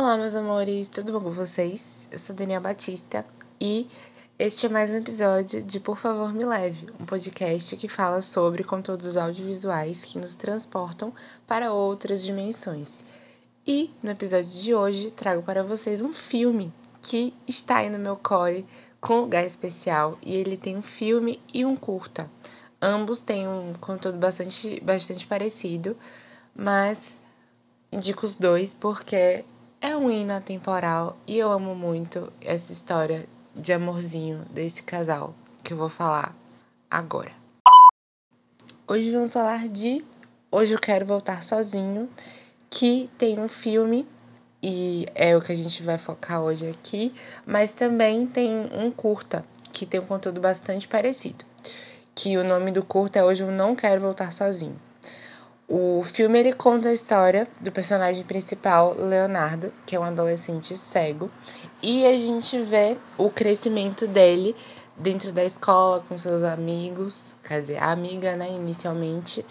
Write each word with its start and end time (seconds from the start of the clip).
Olá, 0.00 0.16
meus 0.16 0.32
amores, 0.32 0.88
tudo 0.88 1.10
bom 1.10 1.20
com 1.20 1.32
vocês? 1.32 2.06
Eu 2.08 2.20
sou 2.20 2.32
Daniela 2.32 2.62
Batista 2.62 3.24
e 3.60 3.88
este 4.38 4.66
é 4.66 4.68
mais 4.68 4.90
um 4.90 4.98
episódio 4.98 5.60
de 5.60 5.80
Por 5.80 5.96
Favor 5.96 6.32
Me 6.32 6.44
Leve, 6.44 6.86
um 7.00 7.04
podcast 7.04 7.76
que 7.76 7.88
fala 7.88 8.22
sobre 8.22 8.62
conteúdos 8.62 9.16
audiovisuais 9.16 10.04
que 10.04 10.16
nos 10.16 10.36
transportam 10.36 11.12
para 11.48 11.72
outras 11.72 12.22
dimensões. 12.22 13.02
E 13.66 13.90
no 14.00 14.12
episódio 14.12 14.48
de 14.48 14.72
hoje 14.72 15.10
trago 15.10 15.42
para 15.42 15.64
vocês 15.64 16.00
um 16.00 16.12
filme 16.12 16.72
que 17.02 17.34
está 17.44 17.78
aí 17.78 17.90
no 17.90 17.98
meu 17.98 18.14
core 18.14 18.64
com 19.00 19.22
lugar 19.22 19.44
especial 19.44 20.16
e 20.24 20.36
ele 20.36 20.56
tem 20.56 20.76
um 20.76 20.82
filme 20.82 21.42
e 21.52 21.64
um 21.64 21.74
curta. 21.74 22.30
Ambos 22.80 23.24
têm 23.24 23.48
um 23.48 23.74
conteúdo 23.80 24.18
bastante, 24.18 24.80
bastante 24.80 25.26
parecido, 25.26 25.96
mas 26.54 27.18
indico 27.90 28.24
os 28.24 28.36
dois 28.36 28.72
porque 28.72 29.44
é 29.80 29.96
um 29.96 30.10
hino 30.10 30.34
atemporal 30.34 31.16
e 31.26 31.38
eu 31.38 31.50
amo 31.50 31.74
muito 31.74 32.32
essa 32.40 32.72
história 32.72 33.26
de 33.54 33.72
amorzinho 33.72 34.44
desse 34.50 34.82
casal 34.82 35.34
que 35.62 35.72
eu 35.72 35.76
vou 35.76 35.88
falar 35.88 36.34
agora. 36.90 37.30
Hoje 38.86 39.10
vamos 39.10 39.32
falar 39.32 39.68
de 39.68 40.04
Hoje 40.50 40.72
Eu 40.72 40.80
Quero 40.80 41.06
Voltar 41.06 41.42
Sozinho, 41.44 42.08
que 42.68 43.08
tem 43.18 43.38
um 43.38 43.48
filme 43.48 44.06
e 44.62 45.06
é 45.14 45.36
o 45.36 45.40
que 45.40 45.52
a 45.52 45.56
gente 45.56 45.82
vai 45.82 45.98
focar 45.98 46.42
hoje 46.42 46.68
aqui, 46.68 47.14
mas 47.46 47.72
também 47.72 48.26
tem 48.26 48.68
um 48.72 48.90
curta 48.90 49.44
que 49.72 49.86
tem 49.86 50.00
um 50.00 50.06
conteúdo 50.06 50.40
bastante 50.40 50.88
parecido. 50.88 51.44
Que 52.14 52.36
o 52.36 52.42
nome 52.42 52.72
do 52.72 52.82
curta 52.82 53.20
é 53.20 53.24
Hoje 53.24 53.44
Eu 53.44 53.52
Não 53.52 53.76
Quero 53.76 54.00
Voltar 54.00 54.32
Sozinho. 54.32 54.87
O 55.70 56.02
filme 56.02 56.38
ele 56.38 56.54
conta 56.54 56.88
a 56.88 56.94
história 56.94 57.46
do 57.60 57.70
personagem 57.70 58.24
principal, 58.24 58.94
Leonardo, 58.94 59.70
que 59.84 59.94
é 59.94 60.00
um 60.00 60.02
adolescente 60.02 60.74
cego, 60.78 61.30
e 61.82 62.06
a 62.06 62.12
gente 62.12 62.58
vê 62.62 62.96
o 63.18 63.28
crescimento 63.28 64.06
dele 64.06 64.56
dentro 64.96 65.30
da 65.30 65.44
escola 65.44 66.02
com 66.08 66.16
seus 66.16 66.42
amigos, 66.42 67.36
quer 67.44 67.60
dizer, 67.60 67.76
a 67.82 67.90
amiga, 67.90 68.34
né, 68.34 68.50
inicialmente, 68.50 69.44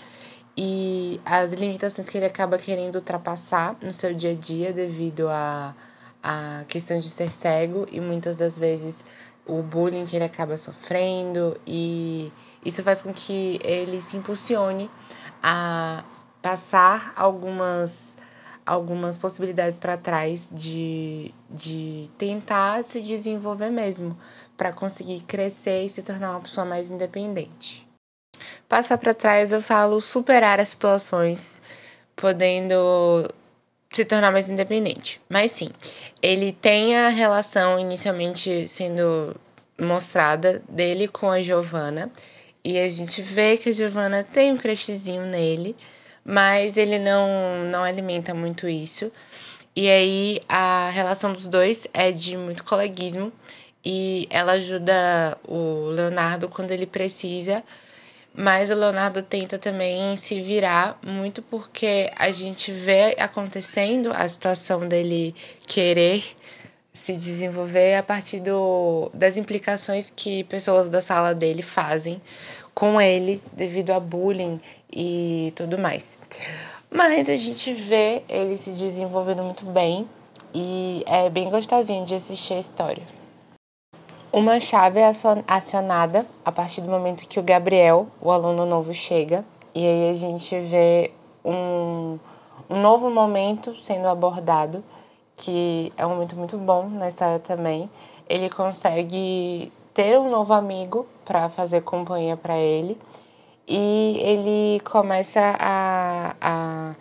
e 0.58 1.22
as 1.24 1.54
limitações 1.54 2.10
que 2.10 2.18
ele 2.18 2.26
acaba 2.26 2.58
querendo 2.58 2.96
ultrapassar 2.96 3.78
no 3.80 3.94
seu 3.94 4.12
dia 4.12 4.32
a 4.32 4.36
dia 4.36 4.74
devido 4.74 5.30
à 5.30 5.76
a, 6.24 6.62
a 6.62 6.64
questão 6.64 7.00
de 7.00 7.12
ser 7.12 7.32
cego. 7.32 7.86
E 7.92 8.02
muitas 8.02 8.36
das 8.36 8.58
vezes 8.58 9.06
o 9.46 9.62
bullying 9.62 10.06
que 10.06 10.16
ele 10.16 10.26
acaba 10.26 10.58
sofrendo. 10.58 11.56
E 11.66 12.32
isso 12.66 12.82
faz 12.82 13.04
com 13.04 13.14
que 13.14 13.60
ele 13.64 14.02
se 14.02 14.18
impulsione 14.18 14.90
a 15.50 16.04
passar 16.42 17.14
algumas 17.16 18.18
algumas 18.66 19.18
possibilidades 19.18 19.80
para 19.80 19.96
trás 19.96 20.50
de, 20.52 21.34
de 21.50 22.10
tentar 22.18 22.84
se 22.84 23.00
desenvolver 23.00 23.70
mesmo, 23.70 24.18
para 24.58 24.74
conseguir 24.74 25.22
crescer 25.22 25.84
e 25.84 25.90
se 25.90 26.04
tornar 26.04 26.32
uma 26.32 26.42
pessoa 26.42 26.66
mais 26.66 26.90
independente. 26.90 27.88
Passar 28.68 28.98
para 28.98 29.14
trás, 29.14 29.54
eu 29.54 29.62
falo 29.62 30.02
superar 30.02 30.60
as 30.60 30.68
situações, 30.68 31.62
podendo 32.14 33.34
se 33.90 34.04
tornar 34.04 34.34
mais 34.34 34.50
independente. 34.50 35.22
Mas 35.30 35.54
sim, 35.54 35.70
ele 36.22 36.52
tem 36.52 36.98
a 36.98 37.08
relação 37.08 37.80
inicialmente 37.80 38.68
sendo 38.68 39.34
mostrada 39.80 40.62
dele 40.68 41.08
com 41.08 41.32
a 41.32 41.42
Giovanna, 41.42 42.12
e 42.68 42.78
a 42.78 42.90
gente 42.90 43.22
vê 43.22 43.56
que 43.56 43.70
a 43.70 43.72
Giovanna 43.72 44.26
tem 44.26 44.52
um 44.52 44.58
crushzinho 44.58 45.26
nele, 45.26 45.74
mas 46.26 46.76
ele 46.76 47.00
não, 47.00 47.64
não 47.72 47.82
alimenta 47.82 48.34
muito 48.34 48.68
isso. 48.68 49.10
E 49.74 49.90
aí 49.90 50.42
a 50.50 50.90
relação 50.90 51.32
dos 51.32 51.48
dois 51.48 51.88
é 51.94 52.12
de 52.12 52.36
muito 52.36 52.66
coleguismo 52.66 53.32
e 53.86 54.28
ela 54.30 54.52
ajuda 54.52 55.38
o 55.48 55.92
Leonardo 55.92 56.50
quando 56.50 56.72
ele 56.72 56.86
precisa, 56.86 57.64
mas 58.36 58.70
o 58.70 58.76
Leonardo 58.76 59.22
tenta 59.22 59.58
também 59.58 60.18
se 60.18 60.42
virar 60.42 61.00
muito 61.02 61.42
porque 61.42 62.12
a 62.18 62.34
gente 62.34 62.70
vê 62.70 63.16
acontecendo 63.18 64.12
a 64.12 64.28
situação 64.28 64.86
dele 64.86 65.34
querer 65.66 66.36
se 67.06 67.14
desenvolver 67.14 67.96
a 67.96 68.04
partir 68.04 68.40
do, 68.40 69.10
das 69.14 69.38
implicações 69.38 70.12
que 70.16 70.44
pessoas 70.46 70.90
da 70.90 71.02
sala 71.02 71.34
dele 71.34 71.62
fazem 71.62 72.22
com 72.74 73.02
ele 73.02 73.42
devido 73.54 73.92
a 73.92 74.00
bullying 74.00 74.60
e 74.92 75.52
tudo 75.56 75.78
mais. 75.78 76.18
Mas 76.90 77.28
a 77.28 77.36
gente 77.36 77.74
vê 77.74 78.24
ele 78.30 78.58
se 78.58 78.72
desenvolvendo 78.72 79.44
muito 79.44 79.66
bem 79.66 80.08
e 80.54 81.04
é 81.06 81.30
bem 81.30 81.50
gostosinho 81.50 82.06
de 82.06 82.16
assistir 82.16 82.54
a 82.54 82.60
história. 82.60 83.04
Uma 84.32 84.60
chave 84.60 85.00
é 85.00 85.12
acionada 85.48 86.26
a 86.46 86.52
partir 86.52 86.82
do 86.82 86.90
momento 86.90 87.28
que 87.28 87.40
o 87.40 87.44
Gabriel, 87.44 88.08
o 88.22 88.30
aluno 88.30 88.66
novo, 88.66 88.94
chega, 88.94 89.44
e 89.74 89.86
aí 89.86 90.12
a 90.12 90.16
gente 90.16 90.60
vê 90.60 91.12
um, 91.44 92.20
um 92.70 92.82
novo 92.82 93.10
momento 93.10 93.76
sendo 93.82 94.08
abordado, 94.08 94.84
que 95.38 95.94
é 95.96 96.06
um 96.06 96.10
momento 96.10 96.36
muito 96.36 96.58
bom 96.58 96.90
na 96.90 97.08
história 97.08 97.40
também. 97.40 97.90
Ele 98.28 98.50
consegue 98.50 99.72
ter 99.94 100.20
um 100.20 100.30
novo 100.30 100.52
amigo 100.54 101.08
para 101.24 101.48
fazer 101.48 101.82
companhia 101.84 102.36
para 102.36 102.58
ele 102.58 102.98
e 103.68 104.20
ele 104.22 104.80
começa 104.82 105.56
a, 105.60 106.36
a 106.42 106.96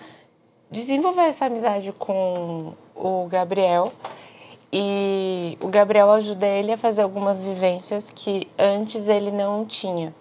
desenvolver 0.71 1.23
essa 1.23 1.47
amizade 1.47 1.93
com 1.93 2.75
o 2.95 3.27
Gabriel 3.29 3.93
e 4.73 5.57
o 5.63 5.69
Gabriel 5.69 6.11
ajuda 6.11 6.47
ele 6.47 6.73
a 6.73 6.79
fazer 6.79 7.03
algumas 7.03 7.41
vivências 7.41 8.11
que 8.15 8.47
antes 8.59 9.09
ele 9.09 9.31
não 9.31 9.65
tinha. 9.65 10.15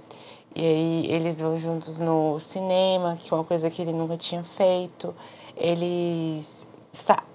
E 0.55 0.61
aí 0.61 1.05
eles 1.09 1.41
vão 1.41 1.59
juntos 1.59 1.97
no 1.97 2.39
cinema, 2.39 3.17
que 3.21 3.33
é 3.33 3.35
uma 3.35 3.43
coisa 3.43 3.69
que 3.69 3.81
ele 3.81 3.91
nunca 3.91 4.15
tinha 4.15 4.43
feito. 4.43 5.13
Eles 5.57 6.65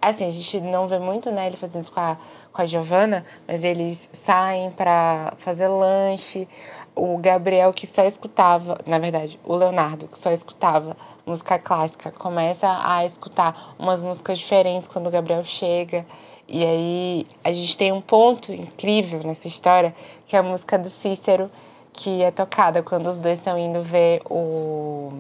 assim, 0.00 0.26
a 0.26 0.31
gente 0.31 0.60
não 0.60 0.88
vê 0.88 0.98
muito, 0.98 1.31
né, 1.31 1.47
ele 1.47 1.56
fazendo 1.56 1.82
isso 1.82 1.93
com 1.93 2.00
a 2.00 2.16
com 2.53 2.62
a 2.62 2.66
Giovana, 2.66 3.25
mas 3.47 3.65
eles 3.65 4.09
saem 4.12 4.71
para 4.71 5.34
fazer 5.38 5.69
lanche. 5.69 6.48
O 6.94 7.16
Gabriel, 7.19 7.72
que 7.72 7.87
só 7.87 8.04
escutava, 8.04 8.78
na 8.84 8.99
verdade, 8.99 9.38
o 9.44 9.54
Leonardo, 9.54 10.09
que 10.09 10.19
só 10.19 10.32
escutava 10.32 10.97
música 11.25 11.59
clássica, 11.59 12.10
começa 12.10 12.66
a 12.84 13.04
escutar 13.06 13.75
umas 13.78 14.00
músicas 14.00 14.38
diferentes 14.38 14.88
quando 14.88 15.06
o 15.06 15.10
Gabriel 15.10 15.44
chega. 15.44 16.04
E 16.49 16.65
aí 16.65 17.26
a 17.44 17.53
gente 17.53 17.78
tem 17.78 17.93
um 17.93 18.00
ponto 18.00 18.53
incrível 18.53 19.20
nessa 19.25 19.47
história, 19.47 19.94
que 20.26 20.34
é 20.34 20.41
a 20.41 20.43
música 20.43 20.76
do 20.76 20.91
Cícero, 20.91 21.50
que 21.93 22.22
é 22.22 22.31
tocada 22.31 22.82
quando 22.82 23.06
os 23.06 23.19
dois 23.19 23.38
estão 23.38 23.56
indo 23.56 23.82
ver 23.82 24.20
o. 24.28 25.12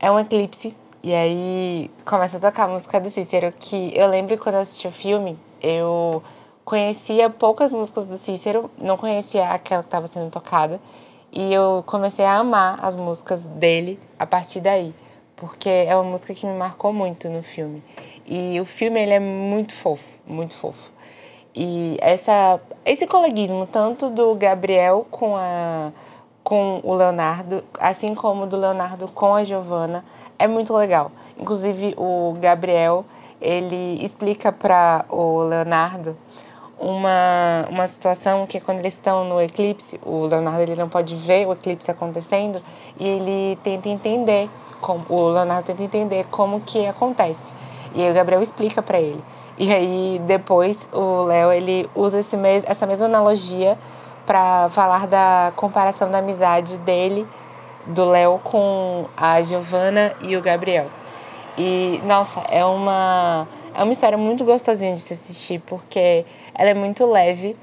É 0.00 0.10
um 0.10 0.18
eclipse. 0.18 0.74
E 1.04 1.14
aí 1.14 1.90
começa 2.06 2.38
a 2.38 2.40
tocar 2.40 2.64
a 2.64 2.68
música 2.68 2.98
do 2.98 3.10
Cícero, 3.10 3.52
que 3.52 3.92
eu 3.94 4.08
lembro 4.08 4.38
quando 4.38 4.54
eu 4.54 4.62
assisti 4.62 4.88
o 4.88 4.90
filme, 4.90 5.38
eu 5.60 6.22
conhecia 6.64 7.28
poucas 7.28 7.70
músicas 7.70 8.06
do 8.06 8.16
Cícero, 8.16 8.70
não 8.78 8.96
conhecia 8.96 9.50
aquela 9.50 9.82
que 9.82 9.88
estava 9.88 10.08
sendo 10.08 10.30
tocada, 10.30 10.80
e 11.30 11.52
eu 11.52 11.84
comecei 11.86 12.24
a 12.24 12.38
amar 12.38 12.82
as 12.82 12.96
músicas 12.96 13.42
dele 13.42 14.00
a 14.18 14.26
partir 14.26 14.60
daí, 14.60 14.94
porque 15.36 15.68
é 15.68 15.94
uma 15.94 16.10
música 16.10 16.32
que 16.32 16.46
me 16.46 16.56
marcou 16.56 16.90
muito 16.90 17.28
no 17.28 17.42
filme. 17.42 17.82
E 18.26 18.58
o 18.58 18.64
filme 18.64 18.98
ele 18.98 19.12
é 19.12 19.20
muito 19.20 19.74
fofo, 19.74 20.18
muito 20.26 20.56
fofo. 20.56 20.90
E 21.54 21.98
essa 22.00 22.58
esse 22.82 23.06
coleguismo 23.06 23.66
tanto 23.66 24.08
do 24.08 24.34
Gabriel 24.36 25.06
com 25.10 25.36
a 25.36 25.92
com 26.42 26.80
o 26.82 26.94
Leonardo, 26.94 27.62
assim 27.78 28.14
como 28.14 28.46
do 28.46 28.56
Leonardo 28.56 29.08
com 29.08 29.34
a 29.34 29.44
Giovanna, 29.44 30.02
é 30.38 30.46
muito 30.46 30.72
legal. 30.74 31.10
Inclusive 31.38 31.94
o 31.96 32.36
Gabriel 32.40 33.04
ele 33.40 34.04
explica 34.04 34.50
para 34.50 35.04
o 35.08 35.42
Leonardo 35.42 36.16
uma, 36.78 37.66
uma 37.70 37.86
situação 37.86 38.46
que 38.46 38.58
é 38.58 38.60
quando 38.60 38.78
eles 38.78 38.94
estão 38.94 39.24
no 39.24 39.40
eclipse, 39.40 40.00
o 40.04 40.26
Leonardo 40.26 40.62
ele 40.62 40.76
não 40.76 40.88
pode 40.88 41.14
ver 41.14 41.46
o 41.46 41.52
eclipse 41.52 41.90
acontecendo 41.90 42.60
e 42.98 43.06
ele 43.06 43.58
tenta 43.62 43.88
entender, 43.88 44.50
como, 44.80 45.04
o 45.08 45.28
Leonardo 45.28 45.66
tenta 45.66 45.82
entender 45.82 46.26
como 46.30 46.60
que 46.60 46.86
acontece. 46.86 47.52
E 47.94 48.02
aí 48.02 48.10
o 48.10 48.14
Gabriel 48.14 48.42
explica 48.42 48.82
para 48.82 49.00
ele. 49.00 49.22
E 49.56 49.72
aí 49.72 50.20
depois 50.26 50.88
o 50.92 51.22
Léo 51.22 51.52
ele 51.52 51.88
usa 51.94 52.18
esse 52.18 52.36
mes 52.36 52.64
essa 52.66 52.86
mesma 52.86 53.06
analogia 53.06 53.78
para 54.26 54.68
falar 54.70 55.06
da 55.06 55.52
comparação 55.54 56.10
da 56.10 56.18
amizade 56.18 56.76
dele, 56.78 57.26
do 57.86 58.04
Léo 58.04 58.38
com 58.42 59.06
a 59.16 59.40
Giovana 59.42 60.14
e 60.22 60.36
o 60.36 60.42
Gabriel. 60.42 60.86
E, 61.56 62.00
nossa, 62.04 62.40
é 62.50 62.64
uma, 62.64 63.46
é 63.74 63.82
uma 63.82 63.92
história 63.92 64.18
muito 64.18 64.44
gostosinha 64.44 64.94
de 64.94 65.00
se 65.00 65.12
assistir, 65.12 65.60
porque 65.60 66.24
ela 66.54 66.70
é 66.70 66.74
muito 66.74 67.06
leve 67.06 67.56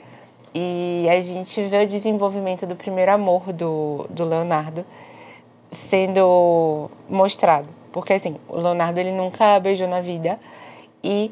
e 0.53 1.07
a 1.09 1.21
gente 1.21 1.61
vê 1.63 1.83
o 1.83 1.87
desenvolvimento 1.87 2.65
do 2.65 2.75
primeiro 2.75 3.11
amor 3.11 3.51
do, 3.53 4.05
do 4.09 4.25
Leonardo 4.25 4.85
sendo 5.71 6.89
mostrado. 7.09 7.67
Porque, 7.91 8.13
assim, 8.13 8.37
o 8.47 8.57
Leonardo 8.57 8.99
ele 8.99 9.11
nunca 9.11 9.59
beijou 9.59 9.87
na 9.87 10.01
vida 10.01 10.39
e 11.03 11.31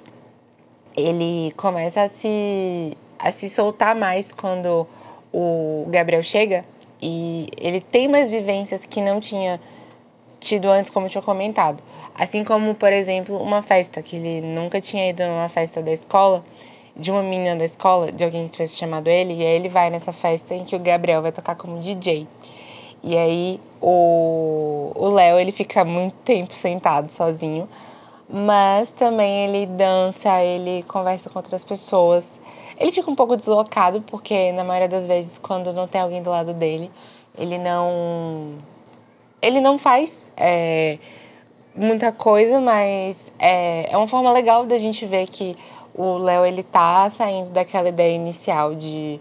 ele 0.96 1.54
começa 1.56 2.02
a 2.02 2.10
se, 2.10 2.98
a 3.18 3.32
se 3.32 3.48
soltar 3.50 3.96
mais 3.96 4.32
quando 4.32 4.88
o 5.32 5.86
Gabriel 5.90 6.24
chega 6.24 6.66
e 7.02 7.48
ele 7.58 7.82
tem 7.82 8.08
mais 8.08 8.30
vivências 8.30 8.86
que 8.86 9.02
não 9.02 9.20
tinha 9.20 9.60
tido 10.40 10.70
antes, 10.70 10.90
como 10.90 11.06
eu 11.06 11.10
tinha 11.10 11.22
comentado. 11.22 11.82
Assim 12.16 12.44
como, 12.44 12.76
por 12.76 12.92
exemplo, 12.92 13.38
uma 13.42 13.62
festa, 13.62 14.02
que 14.02 14.16
ele 14.16 14.42
nunca 14.42 14.82
tinha 14.82 15.10
ido 15.10 15.24
numa 15.26 15.50
festa 15.50 15.82
da 15.82 15.92
escola, 15.92 16.44
de 16.96 17.12
uma 17.12 17.24
menina 17.24 17.56
da 17.56 17.66
escola, 17.66 18.12
de 18.12 18.24
alguém 18.24 18.46
que 18.46 18.52
tivesse 18.52 18.76
chamado 18.76 19.08
ele, 19.08 19.34
e 19.34 19.46
aí 19.46 19.56
ele 19.56 19.70
vai 19.70 19.90
nessa 19.90 20.12
festa 20.12 20.54
em 20.54 20.66
que 20.66 20.76
o 20.76 20.80
Gabriel 20.80 21.22
vai 21.22 21.32
tocar 21.32 21.56
como 21.56 21.82
DJ. 21.82 22.28
E 23.02 23.18
aí 23.18 23.60
o 23.82 25.10
Léo, 25.14 25.40
ele 25.40 25.54
fica 25.54 25.86
muito 25.86 26.16
tempo 26.26 26.54
sentado 26.54 27.10
sozinho, 27.12 27.70
mas 28.30 28.92
também 28.92 29.46
ele 29.46 29.66
dança, 29.66 30.44
ele 30.44 30.84
conversa 30.84 31.30
com 31.30 31.40
outras 31.40 31.64
pessoas. 31.64 32.40
Ele 32.80 32.94
fica 32.94 33.12
um 33.12 33.16
pouco 33.16 33.36
deslocado, 33.36 34.02
porque 34.04 34.54
na 34.54 34.64
maioria 34.64 34.88
das 34.88 35.06
vezes, 35.06 35.38
quando 35.38 35.74
não 35.74 35.86
tem 35.86 36.00
alguém 36.00 36.24
do 36.24 36.30
lado 36.30 36.54
dele, 36.54 36.90
ele 37.38 37.58
não. 37.58 38.52
Ele 39.42 39.60
não 39.60 39.78
faz 39.78 40.32
é, 40.36 40.98
muita 41.76 42.12
coisa, 42.12 42.60
mas 42.60 43.32
é, 43.38 43.92
é 43.92 43.98
uma 43.98 44.08
forma 44.08 44.32
legal 44.32 44.66
da 44.66 44.78
gente 44.78 45.06
ver 45.06 45.28
que 45.28 45.58
o 45.94 46.18
Léo 46.18 46.46
ele 46.46 46.64
tá 46.64 47.10
saindo 47.10 47.50
daquela 47.52 47.90
ideia 47.90 48.16
inicial 48.16 48.76
de, 48.76 49.20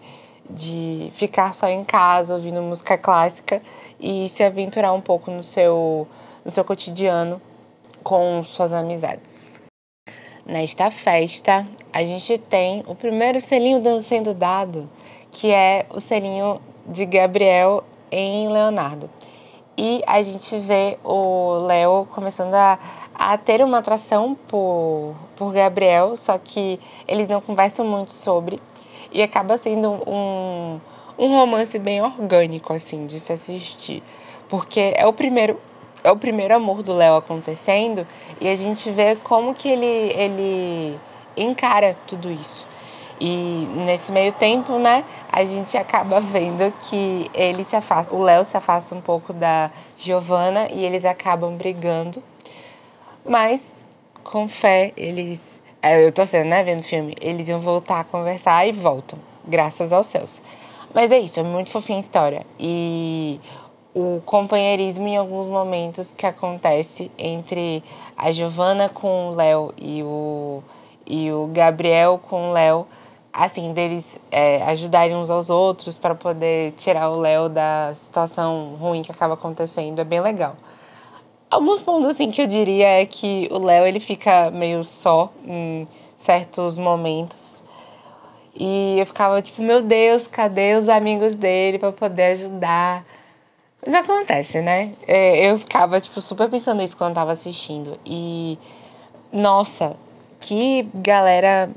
de 0.49 1.11
ficar 1.15 1.55
só 1.55 1.69
em 1.69 1.85
casa 1.85 2.35
ouvindo 2.35 2.61
música 2.63 2.97
clássica 2.97 3.63
e 4.01 4.29
se 4.29 4.43
aventurar 4.43 4.93
um 4.93 5.01
pouco 5.01 5.31
no 5.31 5.43
seu, 5.43 6.07
no 6.45 6.51
seu 6.51 6.65
cotidiano 6.65 7.41
com 8.03 8.43
suas 8.45 8.73
amizades. 8.73 9.58
Nesta 10.49 10.91
festa, 10.91 11.67
a 11.93 12.01
gente 12.01 12.39
tem 12.39 12.83
o 12.87 12.95
primeiro 12.95 13.39
selinho 13.39 13.83
sendo 14.03 14.33
dado, 14.33 14.89
que 15.31 15.51
é 15.51 15.85
o 15.91 16.01
selinho 16.01 16.59
de 16.87 17.05
Gabriel 17.05 17.85
em 18.11 18.49
Leonardo. 18.49 19.11
E 19.77 20.03
a 20.07 20.23
gente 20.23 20.59
vê 20.59 20.97
o 21.05 21.67
Léo 21.67 22.09
começando 22.15 22.55
a, 22.55 22.79
a 23.15 23.37
ter 23.37 23.63
uma 23.63 23.81
atração 23.81 24.35
por, 24.49 25.15
por 25.37 25.53
Gabriel, 25.53 26.17
só 26.17 26.39
que 26.39 26.81
eles 27.07 27.29
não 27.29 27.43
conversam 27.43 27.85
muito 27.85 28.15
sobre. 28.15 28.59
E 29.13 29.23
acaba 29.23 29.59
sendo 29.59 30.01
um, 30.09 30.81
um 31.19 31.29
romance 31.29 31.79
bem 31.79 32.01
orgânico, 32.01 32.73
assim, 32.73 33.07
de 33.07 33.21
se 33.21 33.35
assistir. 33.35 34.03
Porque 34.49 34.95
é 34.97 35.07
o 35.07 35.13
primeiro 35.13 35.61
é 36.05 36.11
o 36.11 36.17
primeiro 36.17 36.55
amor 36.55 36.83
do 36.83 36.93
Léo 36.93 37.17
acontecendo 37.17 38.07
e 38.41 38.49
a 38.49 38.57
gente 38.57 38.91
vê 38.91 39.17
como 39.17 39.55
que 39.55 39.69
ele, 39.69 39.87
ele 39.87 40.99
encara 41.37 41.97
tudo 42.07 42.31
isso. 42.31 42.67
E 43.21 43.69
nesse 43.75 44.13
meio 44.13 44.33
tempo, 44.33 44.79
né, 44.79 45.05
a 45.31 45.45
gente 45.45 45.77
acaba 45.77 46.21
vendo 46.21 46.73
que 46.89 47.29
ele 47.35 47.65
se 47.65 47.75
afasta, 47.75 48.15
o 48.15 48.23
Léo 48.23 48.45
se 48.45 48.57
afasta 48.57 48.95
um 48.95 49.01
pouco 49.01 49.33
da 49.33 49.71
Giovanna 49.97 50.69
e 50.73 50.85
eles 50.85 51.05
acabam 51.05 51.57
brigando. 51.57 52.23
Mas 53.25 53.85
com 54.23 54.49
fé, 54.49 54.93
eles 54.97 55.59
é, 55.81 56.05
eu 56.05 56.11
tô 56.11 56.27
sendo, 56.27 56.49
né, 56.49 56.65
vendo 56.65 56.81
o 56.81 56.83
filme, 56.83 57.15
eles 57.21 57.49
iam 57.49 57.61
voltar 57.61 58.01
a 58.01 58.05
conversar 58.05 58.67
e 58.67 58.73
voltam, 58.73 59.19
graças 59.47 59.93
aos 59.93 60.09
céus. 60.09 60.41
Mas 60.93 61.11
é 61.13 61.19
isso, 61.19 61.39
é 61.39 61.43
muito 61.43 61.71
fofinha 61.71 61.99
a 61.99 62.01
história. 62.01 62.47
E 62.59 63.41
o 63.95 64.21
companheirismo 64.25 65.07
em 65.09 65.17
alguns 65.17 65.47
momentos 65.47 66.13
que 66.17 66.27
acontece 66.27 67.11
entre 67.19 67.83
a 68.17 68.31
Giovana 68.33 68.89
com 68.89 69.31
o 69.31 69.35
Léo 69.35 69.73
e 69.77 70.03
o, 70.03 70.63
e 71.07 71.33
o 71.33 71.49
Gabriel 71.53 72.21
com 72.29 72.51
o 72.51 72.53
Léo, 72.53 72.87
assim, 73.33 73.73
deles 73.73 74.19
é, 74.31 74.63
ajudarem 74.65 75.17
uns 75.17 75.31
aos 75.31 75.49
outros 75.51 75.97
para 75.97 76.15
poder 76.15 76.73
tirar 76.73 77.11
o 77.11 77.17
Léo 77.17 77.49
da 77.49 77.95
situação 77.95 78.77
ruim 78.81 79.03
que 79.03 79.13
acaba 79.13 79.35
acontecendo, 79.35 80.01
é 80.01 80.05
bem 80.05 80.21
legal. 80.21 80.57
Alguns 81.51 81.81
pontos 81.81 82.11
assim 82.11 82.31
que 82.31 82.43
eu 82.43 82.47
diria 82.47 82.87
é 83.01 83.07
que 83.07 83.49
o 83.51 83.59
Léo 83.59 83.87
ele 83.87 84.01
fica 84.01 84.51
meio 84.51 84.85
só 84.85 85.33
em 85.47 85.89
certos 86.19 86.77
momentos. 86.77 87.63
E 88.55 88.99
eu 88.99 89.07
ficava 89.07 89.41
tipo, 89.41 89.63
meu 89.63 89.81
Deus, 89.81 90.27
cadê 90.27 90.75
os 90.75 90.89
amigos 90.89 91.35
dele 91.35 91.79
para 91.79 91.93
poder 91.93 92.33
ajudar? 92.33 93.05
Já 93.87 94.01
acontece, 94.01 94.61
né? 94.61 94.93
É, 95.07 95.51
eu 95.51 95.59
ficava, 95.59 96.01
tipo, 96.01 96.21
super 96.21 96.51
pensando 96.51 96.83
isso 96.83 96.97
quando 96.97 97.15
tava 97.15 97.33
assistindo. 97.33 97.99
E, 98.05 98.59
nossa, 99.33 99.97
que 100.41 100.89
galera 100.95 101.71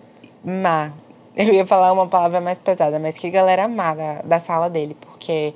má. 0.43 0.91
Eu 1.35 1.53
ia 1.53 1.65
falar 1.65 1.91
uma 1.93 2.07
palavra 2.07 2.41
mais 2.41 2.57
pesada, 2.57 2.97
mas 2.99 3.15
que 3.15 3.29
galera 3.29 3.67
má 3.67 3.93
da, 3.93 4.21
da 4.23 4.39
sala 4.39 4.69
dele. 4.69 4.97
Porque, 4.99 5.53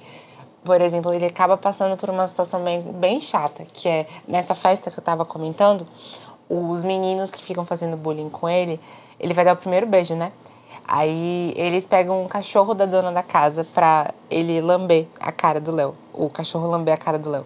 por 0.63 0.79
exemplo, 0.81 1.11
ele 1.13 1.25
acaba 1.25 1.57
passando 1.57 1.97
por 1.97 2.09
uma 2.09 2.27
situação 2.27 2.63
bem, 2.63 2.79
bem 2.79 3.19
chata, 3.19 3.65
que 3.65 3.89
é 3.89 4.05
nessa 4.27 4.53
festa 4.53 4.91
que 4.91 4.99
eu 4.99 5.03
tava 5.03 5.25
comentando, 5.25 5.87
os 6.47 6.83
meninos 6.83 7.31
que 7.31 7.43
ficam 7.43 7.65
fazendo 7.65 7.97
bullying 7.97 8.29
com 8.29 8.47
ele, 8.47 8.79
ele 9.19 9.33
vai 9.33 9.43
dar 9.43 9.53
o 9.53 9.57
primeiro 9.57 9.87
beijo, 9.87 10.13
né? 10.13 10.31
Aí 10.87 11.51
eles 11.55 11.85
pegam 11.85 12.23
um 12.23 12.27
cachorro 12.27 12.73
da 12.75 12.85
dona 12.85 13.11
da 13.11 13.23
casa 13.23 13.65
pra 13.73 14.13
ele 14.29 14.61
lamber 14.61 15.07
a 15.19 15.31
cara 15.31 15.59
do 15.59 15.71
Léo. 15.71 15.95
O 16.13 16.29
cachorro 16.29 16.67
lamber 16.67 16.93
a 16.93 16.97
cara 16.97 17.17
do 17.17 17.29
Léo. 17.29 17.45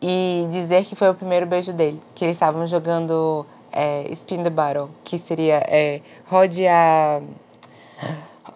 E 0.00 0.46
dizer 0.50 0.84
que 0.84 0.94
foi 0.94 1.08
o 1.08 1.14
primeiro 1.14 1.46
beijo 1.46 1.72
dele. 1.72 2.00
Que 2.14 2.24
eles 2.24 2.36
estavam 2.36 2.66
jogando 2.66 3.46
é, 3.72 4.06
Spin 4.12 4.42
the 4.42 4.50
Bottle, 4.50 4.90
que 5.02 5.18
seria 5.18 5.62
é, 5.66 6.02
rode 6.26 6.66
a. 6.66 7.22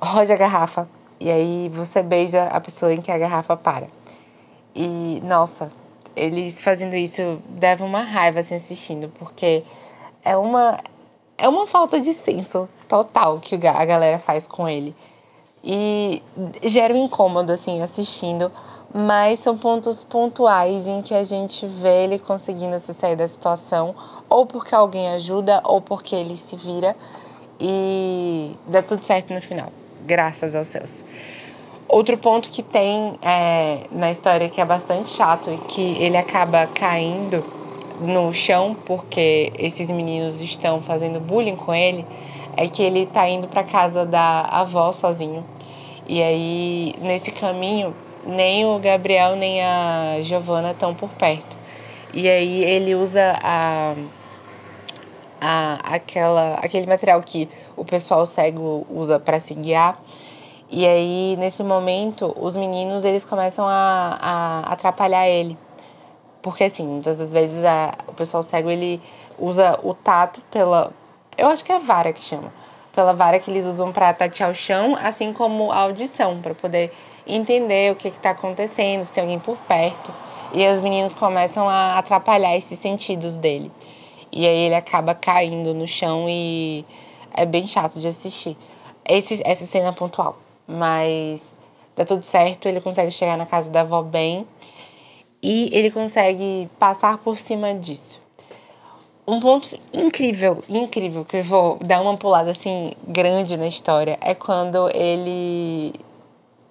rode 0.01 0.31
a 0.31 0.37
garrafa. 0.37 0.87
E 1.19 1.31
aí 1.31 1.71
você 1.73 2.03
beija 2.03 2.45
a 2.45 2.61
pessoa 2.61 2.93
em 2.93 3.01
que 3.01 3.11
a 3.11 3.17
garrafa 3.17 3.57
para. 3.57 3.87
E, 4.75 5.23
nossa, 5.25 5.73
eles 6.15 6.61
fazendo 6.61 6.95
isso 6.95 7.39
dava 7.49 7.83
uma 7.83 8.03
raiva 8.03 8.41
assim 8.41 8.57
assistindo, 8.57 9.11
porque 9.19 9.65
é 10.23 10.37
uma 10.37 10.79
é 11.39 11.49
uma 11.49 11.67
falta 11.67 12.01
de 12.01 12.15
senso 12.15 12.69
total 12.89 13.39
que 13.39 13.55
a 13.67 13.85
galera 13.85 14.19
faz 14.19 14.47
com 14.47 14.69
ele. 14.69 14.95
E 15.63 16.23
gera 16.63 16.95
um 16.95 17.05
incômodo, 17.05 17.53
assim, 17.53 17.83
assistindo, 17.83 18.53
mas 18.95 19.41
são 19.41 19.59
pontos 19.59 20.05
pontuais 20.05 20.87
em 20.87 21.03
que 21.03 21.13
a 21.13 21.25
gente 21.25 21.67
vê 21.67 22.05
ele 22.05 22.19
conseguindo 22.19 22.79
se 22.81 22.95
sair 22.95 23.17
da 23.17 23.27
situação, 23.27 23.95
ou 24.29 24.47
porque 24.47 24.75
alguém 24.75 25.09
ajuda, 25.09 25.61
ou 25.65 25.81
porque 25.81 26.15
ele 26.15 26.37
se 26.37 26.57
vira 26.57 26.97
e 27.61 28.55
dá 28.67 28.83
tudo 28.83 29.03
certo 29.03 29.33
no 29.35 29.43
final, 29.43 29.73
graças 30.05 30.55
aos 30.55 30.69
céus. 30.69 31.05
Outro 31.89 32.19
ponto 32.19 32.49
que 32.49 32.63
tem 32.63 33.19
é, 33.23 33.87
na 33.93 34.11
história 34.11 34.49
que 34.49 34.61
é 34.61 34.65
bastante 34.65 35.11
chato 35.11 35.51
e 35.51 35.57
que 35.69 36.03
ele 36.03 36.17
acaba 36.17 36.67
caindo 36.67 37.45
no 38.01 38.33
chão 38.33 38.77
porque 38.87 39.53
esses 39.59 39.91
meninos 39.91 40.41
estão 40.41 40.83
fazendo 40.83 41.21
bullying 41.21 41.57
com 41.57 41.75
ele 41.75 42.05
é 42.57 42.67
que 42.69 42.83
ele 42.83 43.07
tá 43.07 43.29
indo 43.29 43.49
para 43.49 43.63
casa 43.63 44.05
da 44.05 44.41
avó 44.43 44.93
sozinho. 44.93 45.45
E 46.07 46.23
aí 46.23 46.95
nesse 47.01 47.31
caminho 47.31 47.95
nem 48.25 48.65
o 48.65 48.79
Gabriel 48.79 49.37
nem 49.37 49.63
a 49.63 50.19
Giovana 50.23 50.71
estão 50.71 50.95
por 50.95 51.11
perto. 51.11 51.57
E 52.15 52.29
aí 52.29 52.65
ele 52.65 52.95
usa 52.95 53.39
a, 53.43 53.95
a 55.41 55.95
aquela 55.95 56.55
aquele 56.55 56.87
material 56.87 57.21
que 57.21 57.49
o 57.77 57.85
pessoal 57.85 58.25
cego 58.27 58.87
usa 58.91 59.19
para 59.19 59.39
se 59.39 59.55
guiar. 59.55 60.01
E 60.71 60.87
aí 60.87 61.37
nesse 61.39 61.63
momento 61.63 62.35
os 62.39 62.57
meninos 62.57 63.05
eles 63.05 63.25
começam 63.25 63.67
a, 63.69 64.19
a 64.21 64.73
atrapalhar 64.73 65.29
ele 65.29 65.57
porque, 66.47 66.63
assim, 66.63 66.87
muitas 66.87 67.19
das 67.19 67.33
vezes 67.33 67.65
a, 67.65 67.93
o 68.07 68.13
pessoal 68.13 68.41
cego, 68.45 68.71
ele 68.71 69.03
usa 69.37 69.81
o 69.83 69.93
tato 69.93 70.41
pela... 70.43 70.93
Eu 71.37 71.49
acho 71.49 71.65
que 71.65 71.73
é 71.73 71.81
vara 71.81 72.13
que 72.13 72.23
chama. 72.23 72.53
Pela 72.95 73.13
vara 73.13 73.41
que 73.41 73.51
eles 73.51 73.65
usam 73.65 73.91
para 73.91 74.15
tatear 74.15 74.53
o 74.53 74.55
chão, 74.55 74.97
assim 75.03 75.33
como 75.33 75.73
a 75.73 75.79
audição, 75.79 76.41
para 76.41 76.55
poder 76.55 76.93
entender 77.27 77.91
o 77.91 77.97
que 77.97 78.07
está 78.07 78.31
acontecendo, 78.31 79.05
se 79.05 79.13
tem 79.13 79.23
alguém 79.23 79.41
por 79.41 79.57
perto. 79.57 80.15
E 80.53 80.65
os 80.69 80.81
meninos 80.81 81.15
começam 81.15 81.69
a 81.69 81.99
atrapalhar 81.99 82.57
esses 82.57 82.79
sentidos 82.79 83.37
dele. 83.37 83.73
E 84.31 84.47
aí 84.47 84.67
ele 84.67 84.77
acaba 84.77 85.17
caindo 85.17 85.75
no 85.75 85.89
chão 85.89 86.27
e 86.29 86.85
é 87.35 87.45
bem 87.45 87.67
chato 87.67 87.99
de 87.99 88.07
assistir. 88.07 88.57
Esse, 89.05 89.43
essa 89.45 89.67
cena 89.67 89.93
pontual. 89.93 90.39
Mas 90.65 91.59
dá 91.97 92.05
tudo 92.05 92.23
certo, 92.23 92.69
ele 92.69 92.81
consegue 92.81 93.11
chegar 93.11 93.37
na 93.37 93.47
casa 93.47 93.69
da 93.69 93.81
avó 93.81 94.01
bem 94.01 94.47
e 95.43 95.71
ele 95.73 95.91
consegue 95.91 96.69
passar 96.79 97.19
por 97.19 97.37
cima 97.37 97.75
disso. 97.75 98.21
Um 99.27 99.41
ponto 99.41 99.69
incrível, 99.97 100.63
incrível, 100.69 101.25
que 101.25 101.39
eu 101.39 101.45
vou 101.45 101.79
dar 101.81 102.01
uma 102.01 102.17
pulada 102.17 102.53
assim 102.53 102.93
grande 103.07 103.57
na 103.57 103.67
história, 103.67 104.17
é 104.21 104.35
quando 104.35 104.89
ele 104.91 105.95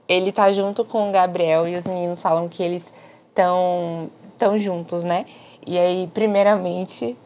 ele 0.08 0.32
tá 0.32 0.54
junto 0.54 0.86
com 0.86 1.10
o 1.10 1.12
Gabriel 1.12 1.68
e 1.68 1.76
os 1.76 1.84
meninos 1.84 2.22
falam 2.22 2.48
que 2.48 2.62
eles 2.62 2.94
estão 3.30 4.10
tão 4.38 4.58
juntos, 4.58 5.04
né? 5.04 5.26
E 5.66 5.78
aí, 5.78 6.10
primeiramente, 6.14 7.18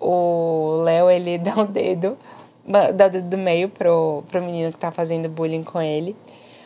o 0.00 0.80
Léo 0.82 1.10
ele 1.10 1.36
dá 1.38 1.54
um 1.56 1.66
dedo 1.66 2.16
do, 2.64 3.22
do 3.22 3.38
meio 3.38 3.68
pro, 3.68 4.24
pro 4.30 4.42
menino 4.42 4.72
que 4.72 4.78
tá 4.78 4.90
fazendo 4.90 5.28
bullying 5.28 5.62
com 5.62 5.80
ele. 5.80 6.16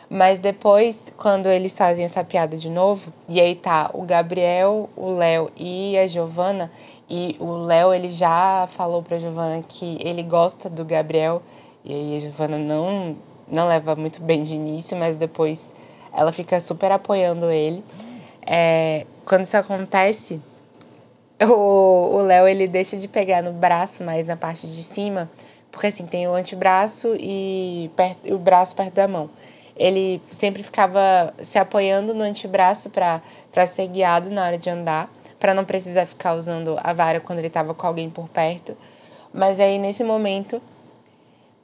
Mas 0.09 0.39
depois, 0.39 1.11
quando 1.17 1.47
eles 1.47 1.77
fazem 1.77 2.05
essa 2.05 2.23
piada 2.23 2.55
de 2.55 2.69
novo, 2.69 3.11
e 3.27 3.41
aí 3.41 3.55
tá 3.55 3.89
o 3.93 4.03
Gabriel, 4.03 4.89
o 4.95 5.09
Léo 5.09 5.51
e 5.57 5.97
a 5.97 6.07
Giovana, 6.07 6.71
e 7.09 7.35
o 7.39 7.57
Léo 7.57 7.93
ele 7.93 8.09
já 8.09 8.69
falou 8.71 9.03
pra 9.03 9.19
Giovana 9.19 9.61
que 9.67 9.97
ele 10.01 10.23
gosta 10.23 10.69
do 10.69 10.85
Gabriel, 10.85 11.41
e 11.83 11.93
aí 11.93 12.17
a 12.17 12.19
Giovana 12.21 12.57
não, 12.57 13.17
não 13.49 13.67
leva 13.67 13.95
muito 13.97 14.21
bem 14.21 14.43
de 14.43 14.55
início, 14.55 14.95
mas 14.95 15.17
depois 15.17 15.73
ela 16.13 16.31
fica 16.31 16.61
super 16.61 16.89
apoiando 16.89 17.51
ele. 17.51 17.83
É, 18.45 19.05
quando 19.25 19.43
isso 19.43 19.57
acontece, 19.57 20.39
o 21.45 22.21
Léo 22.21 22.47
ele 22.47 22.65
deixa 22.65 22.95
de 22.95 23.09
pegar 23.09 23.43
no 23.43 23.51
braço, 23.51 24.05
mais 24.05 24.25
na 24.25 24.37
parte 24.37 24.67
de 24.67 24.83
cima, 24.83 25.29
porque 25.69 25.87
assim, 25.87 26.05
tem 26.05 26.29
o 26.29 26.33
antebraço 26.33 27.13
e 27.19 27.91
perto, 27.97 28.33
o 28.33 28.37
braço 28.37 28.73
perto 28.73 28.93
da 28.93 29.05
mão 29.05 29.29
ele 29.77 30.21
sempre 30.31 30.63
ficava 30.63 31.33
se 31.37 31.57
apoiando 31.59 32.13
no 32.13 32.23
antebraço 32.23 32.89
para 32.89 33.21
ser 33.67 33.87
guiado 33.87 34.29
na 34.29 34.43
hora 34.43 34.57
de 34.57 34.69
andar, 34.69 35.09
para 35.39 35.53
não 35.53 35.63
precisar 35.63 36.05
ficar 36.05 36.33
usando 36.33 36.77
a 36.83 36.93
vara 36.93 37.19
quando 37.19 37.39
ele 37.39 37.47
estava 37.47 37.73
com 37.73 37.85
alguém 37.85 38.09
por 38.09 38.27
perto. 38.27 38.75
Mas 39.33 39.59
aí 39.59 39.77
nesse 39.77 40.03
momento, 40.03 40.61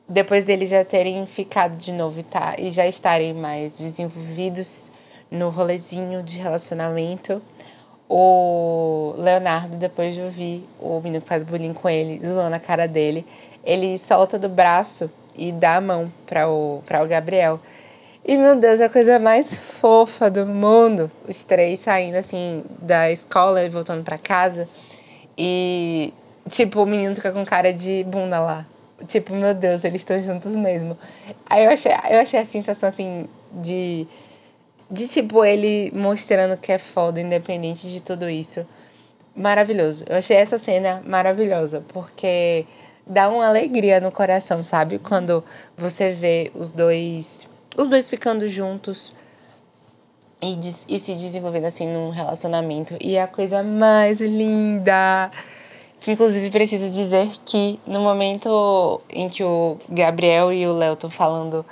depois 0.07 0.45
deles 0.45 0.69
já 0.69 0.85
terem 0.85 1.25
ficado 1.25 1.75
de 1.75 1.91
novo 1.91 2.19
e, 2.19 2.23
tá, 2.23 2.55
e 2.57 2.71
já 2.71 2.85
estarem 2.85 3.33
mais 3.33 3.79
desenvolvidos 3.79 4.91
no 5.31 5.49
rolezinho 5.49 6.21
de 6.21 6.37
relacionamento, 6.37 7.41
o 8.07 9.15
Leonardo, 9.17 9.75
depois 9.77 10.13
de 10.13 10.21
ouvir 10.21 10.69
o 10.79 10.99
menino 10.99 11.21
que 11.21 11.27
faz 11.27 11.41
bullying 11.41 11.73
com 11.73 11.89
ele, 11.89 12.19
zoando 12.23 12.55
a 12.55 12.59
cara 12.59 12.87
dele, 12.87 13.25
ele 13.63 13.97
solta 13.97 14.37
do 14.37 14.47
braço 14.47 15.09
e 15.35 15.51
dá 15.51 15.77
a 15.77 15.81
mão 15.81 16.11
para 16.27 16.47
o, 16.47 16.77
o 16.77 17.07
Gabriel. 17.07 17.59
E, 18.25 18.37
meu 18.37 18.55
Deus, 18.55 18.79
a 18.79 18.87
coisa 18.87 19.19
mais 19.19 19.53
fofa 19.53 20.29
do 20.31 20.45
mundo. 20.45 21.11
Os 21.27 21.43
três 21.43 21.81
saindo, 21.81 22.15
assim, 22.15 22.63
da 22.81 23.11
escola 23.11 23.61
e 23.61 23.69
voltando 23.69 24.01
para 24.01 24.17
casa. 24.17 24.67
E, 25.37 26.13
tipo, 26.49 26.81
o 26.81 26.85
menino 26.85 27.15
fica 27.15 27.33
com 27.33 27.43
cara 27.45 27.73
de 27.73 28.05
bunda 28.05 28.39
lá. 28.39 28.65
Tipo, 29.07 29.33
meu 29.35 29.53
Deus, 29.53 29.83
eles 29.83 30.01
estão 30.01 30.21
juntos 30.21 30.53
mesmo. 30.53 30.97
Aí 31.49 31.65
eu 31.65 31.71
achei, 31.71 31.91
eu 32.09 32.19
achei 32.19 32.39
a 32.39 32.45
sensação, 32.45 32.87
assim, 32.87 33.27
de... 33.51 34.07
De, 34.89 35.07
tipo, 35.07 35.43
ele 35.43 35.91
mostrando 35.93 36.55
que 36.55 36.71
é 36.71 36.77
foda, 36.77 37.19
independente 37.19 37.89
de 37.89 37.99
tudo 37.99 38.29
isso. 38.29 38.65
Maravilhoso. 39.35 40.05
Eu 40.07 40.17
achei 40.17 40.37
essa 40.37 40.59
cena 40.59 41.01
maravilhosa, 41.05 41.83
porque 41.89 42.65
dá 43.05 43.27
uma 43.27 43.47
alegria 43.47 43.99
no 43.99 44.11
coração, 44.11 44.63
sabe? 44.63 44.99
Quando 44.99 45.43
você 45.75 46.11
vê 46.11 46.51
os 46.53 46.71
dois 46.71 47.47
os 47.75 47.89
dois 47.89 48.09
ficando 48.09 48.47
juntos 48.47 49.13
e, 50.41 50.57
e 50.89 50.99
se 50.99 51.13
desenvolvendo 51.13 51.65
assim 51.65 51.87
num 51.87 52.09
relacionamento. 52.09 52.95
E 53.01 53.15
é 53.15 53.21
a 53.21 53.27
coisa 53.27 53.63
mais 53.63 54.19
linda. 54.19 55.31
Inclusive, 56.05 56.49
preciso 56.49 56.89
dizer 56.89 57.29
que 57.45 57.79
no 57.87 58.01
momento 58.01 59.01
em 59.09 59.29
que 59.29 59.43
o 59.43 59.77
Gabriel 59.87 60.51
e 60.51 60.67
o 60.67 60.73
Léo 60.73 60.93
estão 60.93 61.09
falando, 61.09 61.65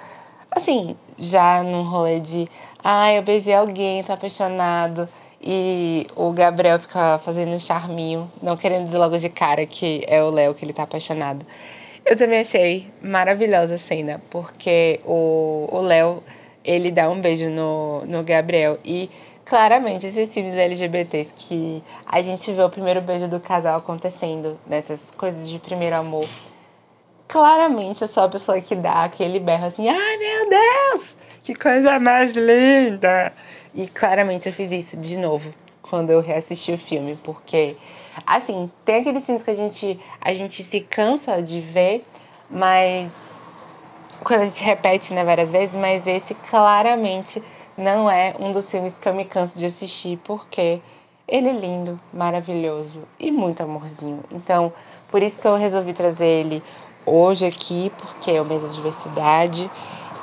assim, 0.49 0.95
já 1.19 1.61
num 1.61 1.83
rolê 1.83 2.21
de 2.21 2.49
ah, 2.83 3.11
eu 3.13 3.21
beijei 3.21 3.53
alguém, 3.53 4.03
tô 4.03 4.13
apaixonado. 4.13 5.07
E 5.43 6.07
o 6.15 6.31
Gabriel 6.31 6.79
fica 6.79 7.19
fazendo 7.25 7.51
um 7.53 7.59
charminho, 7.59 8.31
não 8.41 8.55
querendo 8.55 8.85
dizer 8.85 8.99
logo 8.99 9.17
de 9.17 9.27
cara 9.27 9.65
que 9.65 10.03
é 10.07 10.23
o 10.23 10.29
Léo 10.29 10.53
que 10.53 10.63
ele 10.63 10.71
tá 10.71 10.83
apaixonado. 10.83 11.45
Eu 12.03 12.17
também 12.17 12.39
achei 12.39 12.87
maravilhosa 13.01 13.75
a 13.75 13.77
cena, 13.77 14.21
porque 14.29 14.99
o 15.05 15.79
Léo, 15.81 16.23
ele 16.63 16.91
dá 16.91 17.09
um 17.09 17.21
beijo 17.21 17.49
no, 17.49 18.03
no 18.05 18.23
Gabriel 18.23 18.79
e 18.83 19.09
claramente 19.45 20.07
esses 20.07 20.33
filmes 20.33 20.55
LGBTs 20.55 21.33
que 21.35 21.83
a 22.05 22.21
gente 22.21 22.51
vê 22.51 22.63
o 22.63 22.69
primeiro 22.69 23.01
beijo 23.01 23.27
do 23.27 23.39
casal 23.39 23.77
acontecendo 23.77 24.59
nessas 24.65 25.11
coisas 25.11 25.47
de 25.47 25.59
primeiro 25.59 25.95
amor. 25.95 26.27
Claramente 27.27 28.01
eu 28.01 28.07
sou 28.07 28.23
a 28.23 28.29
pessoa 28.29 28.59
que 28.59 28.75
dá 28.75 29.03
aquele 29.03 29.39
berro 29.39 29.67
assim, 29.67 29.87
ai 29.87 30.17
meu 30.17 30.49
Deus, 30.49 31.15
que 31.43 31.53
coisa 31.53 31.99
mais 31.99 32.33
linda! 32.33 33.31
E 33.73 33.87
claramente 33.87 34.47
eu 34.47 34.53
fiz 34.53 34.71
isso 34.71 34.97
de 34.97 35.17
novo 35.17 35.53
quando 35.91 36.09
eu 36.09 36.21
reassisti 36.21 36.71
o 36.71 36.77
filme, 36.77 37.15
porque 37.23 37.77
Assim, 38.25 38.69
tem 38.83 38.97
aqueles 38.97 39.25
filmes 39.25 39.43
que 39.43 39.51
a 39.51 39.55
gente, 39.55 39.99
a 40.19 40.33
gente 40.33 40.63
se 40.63 40.81
cansa 40.81 41.41
de 41.41 41.61
ver, 41.61 42.05
mas 42.49 43.39
quando 44.23 44.41
a 44.41 44.45
gente 44.45 44.63
repete 44.63 45.13
né, 45.13 45.23
várias 45.23 45.51
vezes, 45.51 45.75
mas 45.75 46.05
esse 46.05 46.33
claramente 46.33 47.41
não 47.77 48.09
é 48.09 48.35
um 48.39 48.51
dos 48.51 48.69
filmes 48.69 48.97
que 48.97 49.07
eu 49.07 49.13
me 49.13 49.25
canso 49.25 49.57
de 49.57 49.65
assistir, 49.65 50.19
porque 50.23 50.81
ele 51.27 51.49
é 51.49 51.53
lindo, 51.53 51.99
maravilhoso 52.13 53.03
e 53.17 53.31
muito 53.31 53.63
amorzinho. 53.63 54.23
Então, 54.31 54.73
por 55.07 55.23
isso 55.23 55.39
que 55.39 55.47
eu 55.47 55.55
resolvi 55.55 55.93
trazer 55.93 56.25
ele 56.25 56.61
hoje 57.05 57.45
aqui, 57.45 57.91
porque 57.97 58.31
é 58.31 58.41
o 58.41 58.45
mês 58.45 58.61
da 58.61 58.67
diversidade. 58.67 59.71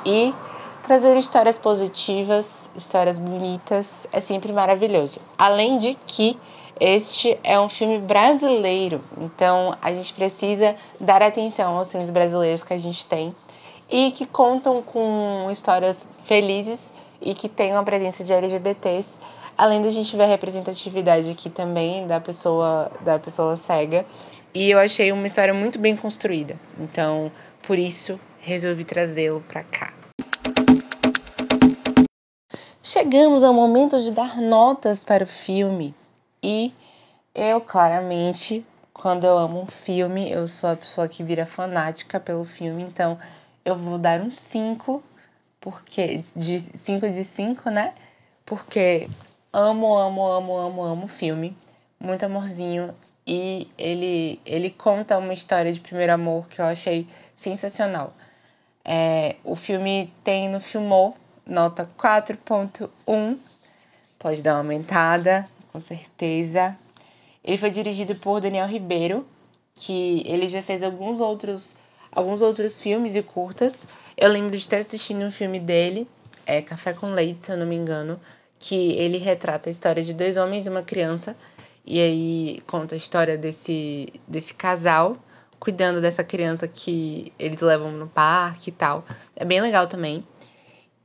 E 0.05 0.33
trazer 0.89 1.15
histórias 1.17 1.55
positivas, 1.55 2.67
histórias 2.75 3.19
bonitas, 3.19 4.07
é 4.11 4.19
sempre 4.19 4.51
maravilhoso. 4.51 5.19
Além 5.37 5.77
de 5.77 5.95
que 6.07 6.35
este 6.79 7.37
é 7.43 7.59
um 7.59 7.69
filme 7.69 7.99
brasileiro, 7.99 8.99
então 9.21 9.71
a 9.83 9.93
gente 9.93 10.11
precisa 10.15 10.75
dar 10.99 11.21
atenção 11.21 11.77
aos 11.77 11.91
filmes 11.91 12.09
brasileiros 12.09 12.63
que 12.63 12.73
a 12.73 12.79
gente 12.79 13.05
tem 13.05 13.35
e 13.87 14.09
que 14.09 14.25
contam 14.25 14.81
com 14.81 15.47
histórias 15.51 16.07
felizes 16.23 16.91
e 17.21 17.35
que 17.35 17.47
tenham 17.47 17.77
a 17.77 17.83
presença 17.83 18.23
de 18.23 18.33
LGBTs, 18.33 19.09
além 19.55 19.83
da 19.83 19.91
gente 19.91 20.17
ver 20.17 20.23
a 20.23 20.25
representatividade 20.25 21.29
aqui 21.29 21.51
também 21.51 22.07
da 22.07 22.19
pessoa 22.19 22.91
da 23.01 23.19
pessoa 23.19 23.55
cega. 23.55 24.07
E 24.55 24.71
eu 24.71 24.79
achei 24.79 25.11
uma 25.11 25.27
história 25.27 25.53
muito 25.53 25.77
bem 25.77 25.95
construída. 25.95 26.59
Então, 26.79 27.31
por 27.61 27.77
isso 27.77 28.19
resolvi 28.39 28.83
trazê-lo 28.83 29.43
para 29.47 29.61
cá. 29.61 29.98
Chegamos 32.91 33.43
ao 33.43 33.53
momento 33.53 34.01
de 34.01 34.09
dar 34.09 34.41
notas 34.41 35.03
para 35.03 35.23
o 35.23 35.27
filme. 35.27 35.93
E 36.41 36.73
eu, 37.35 37.61
claramente, 37.61 38.65
quando 38.91 39.25
eu 39.25 39.37
amo 39.37 39.61
um 39.61 39.67
filme, 39.67 40.31
eu 40.31 40.47
sou 40.47 40.71
a 40.71 40.75
pessoa 40.75 41.07
que 41.07 41.21
vira 41.21 41.45
fanática 41.45 42.19
pelo 42.19 42.43
filme, 42.43 42.81
então 42.81 43.19
eu 43.63 43.75
vou 43.75 43.99
dar 43.99 44.19
um 44.19 44.31
5, 44.31 45.03
porque 45.61 46.23
de 46.35 46.59
5 46.59 47.07
de 47.11 47.23
5, 47.23 47.69
né? 47.69 47.93
Porque 48.43 49.07
amo, 49.53 49.95
amo, 49.95 50.25
amo, 50.25 50.57
amo, 50.57 50.81
amo 50.81 51.05
o 51.05 51.07
filme. 51.07 51.55
Muito 51.99 52.25
amorzinho. 52.25 52.95
E 53.23 53.67
ele, 53.77 54.41
ele 54.43 54.71
conta 54.71 55.19
uma 55.19 55.35
história 55.35 55.71
de 55.71 55.79
primeiro 55.79 56.13
amor 56.13 56.47
que 56.47 56.59
eu 56.59 56.65
achei 56.65 57.07
sensacional. 57.35 58.15
É, 58.83 59.35
o 59.43 59.55
filme 59.55 60.11
tem 60.23 60.49
no 60.49 60.59
Filmou 60.59 61.15
nota 61.49 61.89
4.1. 61.97 63.37
Pode 64.17 64.41
dar 64.41 64.53
uma 64.53 64.59
aumentada, 64.59 65.49
com 65.73 65.81
certeza. 65.81 66.77
Ele 67.43 67.57
foi 67.57 67.71
dirigido 67.71 68.15
por 68.15 68.39
Daniel 68.39 68.67
Ribeiro, 68.67 69.25
que 69.73 70.23
ele 70.25 70.47
já 70.47 70.61
fez 70.61 70.83
alguns 70.83 71.19
outros, 71.19 71.75
alguns 72.11 72.41
outros 72.41 72.81
filmes 72.81 73.15
e 73.15 73.23
curtas. 73.23 73.87
Eu 74.15 74.29
lembro 74.29 74.57
de 74.57 74.67
ter 74.67 74.77
assistido 74.77 75.23
um 75.23 75.31
filme 75.31 75.59
dele, 75.59 76.07
é 76.45 76.61
Café 76.61 76.93
com 76.93 77.11
Leite, 77.11 77.45
se 77.45 77.51
eu 77.51 77.57
não 77.57 77.65
me 77.65 77.75
engano, 77.75 78.19
que 78.59 78.91
ele 78.93 79.17
retrata 79.17 79.69
a 79.69 79.71
história 79.71 80.03
de 80.03 80.13
dois 80.13 80.37
homens 80.37 80.65
e 80.65 80.69
uma 80.69 80.83
criança. 80.83 81.35
E 81.85 81.99
aí 81.99 82.61
conta 82.67 82.93
a 82.93 82.97
história 82.97 83.37
desse, 83.37 84.13
desse 84.27 84.53
casal 84.53 85.17
cuidando 85.59 85.99
dessa 85.99 86.23
criança 86.23 86.67
que 86.67 87.33
eles 87.37 87.61
levam 87.61 87.91
no 87.91 88.07
parque 88.07 88.69
e 88.69 88.73
tal. 88.73 89.03
É 89.35 89.43
bem 89.43 89.59
legal 89.61 89.87
também. 89.87 90.23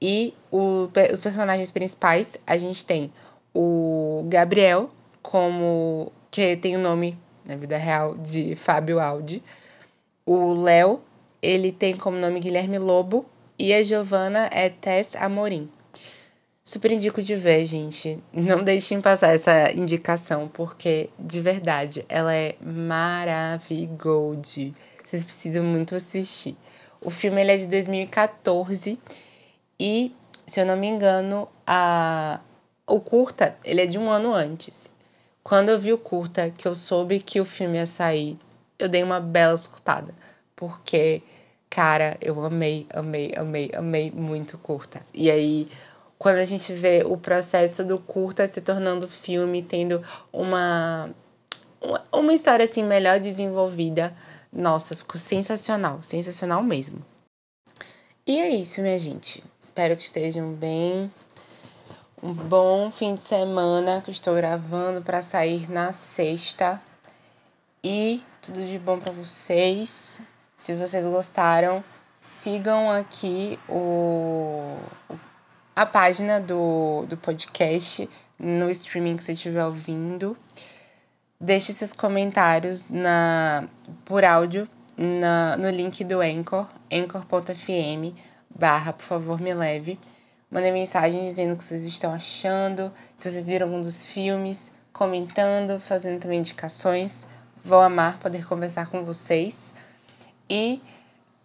E 0.07 0.35
o, 0.53 0.91
os 1.15 1.21
personagens 1.21 1.71
principais, 1.71 2.37
a 2.47 2.59
gente 2.59 2.85
tem 2.85 3.11
o 3.55 4.27
Gabriel, 4.29 4.91
como 5.23 6.13
que 6.31 6.59
tem 6.59 6.77
o 6.77 6.79
nome 6.79 7.17
na 7.43 7.57
vida 7.57 7.79
real 7.79 8.15
de 8.17 8.55
Fábio 8.55 9.01
Aldi. 9.01 9.43
O 10.27 10.53
Léo, 10.53 11.01
ele 11.41 11.73
tem 11.73 11.97
como 11.97 12.19
nome 12.19 12.39
Guilherme 12.39 12.79
Lobo. 12.79 13.25
E 13.59 13.73
a 13.73 13.83
Giovana 13.83 14.51
é 14.53 14.69
Tess 14.69 15.17
Amorim. 15.17 15.71
Super 16.63 16.93
indico 16.93 17.23
de 17.23 17.35
ver, 17.35 17.65
gente. 17.65 18.19
Não 18.31 18.63
deixem 18.63 19.01
passar 19.01 19.35
essa 19.35 19.73
indicação, 19.73 20.51
porque, 20.53 21.09
de 21.19 21.41
verdade, 21.41 22.05
ela 22.11 22.35
é 22.35 22.57
maravilhosa. 22.61 23.95
Vocês 25.03 25.25
precisam 25.25 25.65
muito 25.65 25.95
assistir. 25.95 26.59
O 27.01 27.09
filme 27.09 27.41
ele 27.41 27.53
é 27.53 27.57
de 27.57 27.69
2014 27.69 28.99
e, 29.85 30.17
se 30.47 30.59
eu 30.61 30.65
não 30.65 30.79
me 30.79 30.87
engano, 30.87 31.47
a... 31.67 32.41
o 32.87 32.99
curta 33.01 33.55
ele 33.63 33.83
é 33.83 33.87
de 33.87 33.99
um 33.99 34.11
ano 34.11 34.33
antes. 34.33 34.89
Quando 35.43 35.69
eu 35.69 35.79
vi 35.79 35.93
o 35.93 35.99
curta, 35.99 36.49
que 36.49 36.67
eu 36.67 36.75
soube 36.75 37.21
que 37.21 37.39
o 37.39 37.45
filme 37.45 37.77
ia 37.77 37.85
sair, 37.85 38.39
eu 38.79 38.89
dei 38.89 39.03
uma 39.03 39.21
bela 39.21 39.59
surtada. 39.59 40.15
porque, 40.57 41.21
cara, 41.69 42.17
eu 42.19 42.43
amei, 42.43 42.87
amei, 42.95 43.35
amei, 43.37 43.71
amei 43.75 44.11
muito 44.11 44.57
curta. 44.57 45.03
E 45.13 45.31
aí, 45.31 45.69
quando 46.17 46.37
a 46.37 46.47
gente 46.47 46.73
vê 46.73 47.03
o 47.05 47.19
processo 47.19 47.85
do 47.85 47.99
curta 47.99 48.49
se 48.49 48.63
tornando 48.63 49.07
filme, 49.07 49.63
tendo 49.63 50.03
uma, 50.33 51.11
uma 52.11 52.33
história 52.33 52.65
assim 52.65 52.83
melhor 52.85 53.21
desenvolvida, 53.21 54.17
nossa, 54.51 54.97
ficou 54.97 55.21
sensacional, 55.21 56.03
sensacional 56.03 56.63
mesmo. 56.63 57.05
E 58.27 58.41
é 58.41 58.49
isso, 58.49 58.81
minha 58.81 58.99
gente. 58.99 59.45
Espero 59.65 59.97
que 59.97 60.03
estejam 60.03 60.53
bem. 60.53 61.11
Um 62.23 62.35
bom 62.35 62.91
fim 62.91 63.15
de 63.15 63.23
semana 63.23 64.03
que 64.05 64.11
estou 64.11 64.35
gravando 64.35 65.01
para 65.01 65.23
sair 65.23 65.71
na 65.71 65.91
sexta. 65.91 66.83
E 67.83 68.23
tudo 68.43 68.63
de 68.63 68.79
bom 68.79 69.01
para 69.01 69.11
vocês. 69.11 70.21
Se 70.55 70.75
vocês 70.75 71.07
gostaram, 71.07 71.83
sigam 72.21 72.91
aqui 72.91 73.59
o, 73.67 74.77
a 75.75 75.87
página 75.87 76.39
do, 76.39 77.07
do 77.09 77.17
podcast 77.17 78.07
no 78.39 78.71
streaming 78.71 79.17
que 79.17 79.25
você 79.25 79.33
estiver 79.33 79.65
ouvindo. 79.65 80.37
Deixe 81.41 81.73
seus 81.73 81.95
comentários 81.95 82.91
na, 82.91 83.67
por 84.05 84.27
áudio 84.27 84.69
na, 84.95 85.57
no 85.57 85.71
link 85.71 86.05
do 86.05 86.21
Anchor, 86.21 86.69
anchor.fm 86.93 88.34
barra, 88.55 88.93
por 88.93 89.05
favor, 89.05 89.41
me 89.41 89.53
leve. 89.53 89.99
Mandem 90.51 90.73
mensagem 90.73 91.29
dizendo 91.29 91.55
o 91.55 91.57
que 91.57 91.65
vocês 91.65 91.83
estão 91.83 92.13
achando, 92.13 92.93
se 93.17 93.29
vocês 93.29 93.47
viram 93.47 93.67
algum 93.67 93.81
dos 93.81 94.07
filmes, 94.07 94.71
comentando, 94.93 95.81
fazendo 95.81 96.21
também 96.21 96.39
indicações. 96.39 97.27
Vou 97.65 97.81
amar 97.81 98.19
poder 98.19 98.47
conversar 98.47 98.87
com 98.87 99.05
vocês. 99.05 99.73
E 100.49 100.81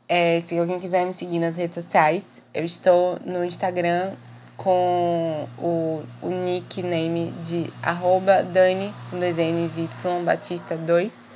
é, 0.08 0.42
se 0.42 0.58
alguém 0.60 0.80
quiser 0.80 1.06
me 1.06 1.14
seguir 1.14 1.40
nas 1.40 1.56
redes 1.56 1.76
sociais, 1.76 2.42
eu 2.54 2.64
estou 2.64 3.18
no 3.26 3.44
Instagram 3.44 4.14
com 4.58 5.48
o, 5.58 6.04
o 6.22 6.30
nickname 6.30 7.32
de 7.42 7.72
arroba 7.82 8.44
Dani, 8.44 8.94
com 9.10 9.18
dois 9.18 9.38
N's 9.38 9.78
Y, 9.78 10.24
Batista 10.26 10.76
2. 10.76 11.32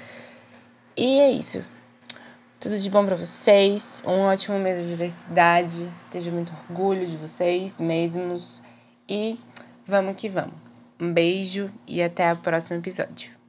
E 0.98 1.20
é 1.20 1.32
isso. 1.32 1.64
Tudo 2.64 2.80
de 2.80 2.90
bom 2.90 3.06
para 3.06 3.18
vocês. 3.18 4.02
Um 4.08 4.22
ótimo 4.22 4.58
mês 4.58 4.84
de 4.84 4.92
diversidade. 4.92 5.92
Tenho 6.10 6.32
muito 6.32 6.54
orgulho 6.70 7.06
de 7.06 7.18
vocês 7.18 7.82
mesmos. 7.82 8.64
E 9.06 9.38
vamos 9.86 10.16
que 10.16 10.30
vamos. 10.30 10.56
Um 10.98 11.12
beijo 11.12 11.70
e 11.86 12.02
até 12.02 12.32
o 12.32 12.38
próximo 12.38 12.78
episódio. 12.78 13.43